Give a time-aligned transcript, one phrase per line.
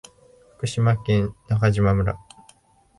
[0.57, 2.17] 福島県中島村